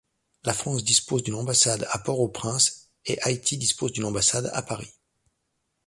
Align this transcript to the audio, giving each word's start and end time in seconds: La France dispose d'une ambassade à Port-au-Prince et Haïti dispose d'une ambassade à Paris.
La 0.45 0.53
France 0.55 0.83
dispose 0.83 1.21
d'une 1.21 1.35
ambassade 1.35 1.87
à 1.91 1.99
Port-au-Prince 1.99 2.89
et 3.05 3.21
Haïti 3.21 3.55
dispose 3.55 3.91
d'une 3.93 4.05
ambassade 4.05 4.49
à 4.51 4.63
Paris. 4.63 4.93